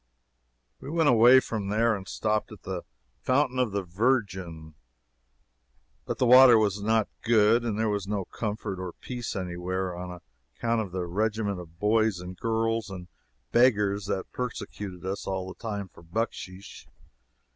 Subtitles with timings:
[0.79, 2.81] We went away from there and stopped at the
[3.21, 4.73] Fountain of the Virgin.
[6.05, 9.95] But the water was not good, and there was no comfort or peace any where,
[9.95, 10.19] on
[10.55, 13.09] account of the regiment of boys and girls and
[13.51, 16.87] beggars that persecuted us all the time for bucksheesh.